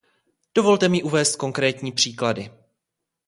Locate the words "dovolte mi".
0.55-1.03